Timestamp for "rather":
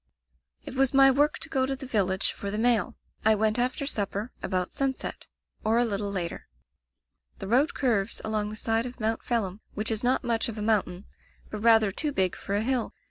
11.59-11.91